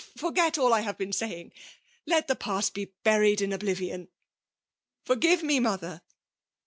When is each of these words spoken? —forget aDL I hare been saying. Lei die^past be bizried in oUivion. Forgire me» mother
—forget 0.17 0.55
aDL 0.55 0.71
I 0.73 0.81
hare 0.81 0.95
been 0.95 1.13
saying. 1.13 1.51
Lei 2.07 2.21
die^past 2.21 2.73
be 2.73 2.91
bizried 3.05 3.39
in 3.39 3.51
oUivion. 3.51 4.07
Forgire 5.05 5.43
me» 5.43 5.59
mother 5.59 6.01